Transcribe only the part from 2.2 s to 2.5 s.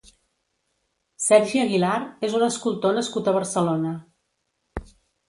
és un